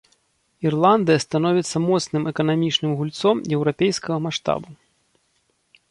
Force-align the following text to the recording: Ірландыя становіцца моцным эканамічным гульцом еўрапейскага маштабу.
Ірландыя 0.67 1.21
становіцца 1.25 1.77
моцным 1.89 2.23
эканамічным 2.33 2.91
гульцом 3.03 3.37
еўрапейскага 3.59 4.17
маштабу. 4.29 4.69